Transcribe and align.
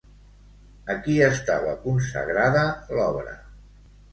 A 0.93 0.95
qui 1.03 1.17
estava 1.27 1.75
consagrada 1.83 2.65
l'obra? 2.97 3.37